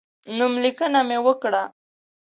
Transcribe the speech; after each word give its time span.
نوملیکنه 0.37 1.01
مې 1.07 1.17
وکړه. 1.25 1.63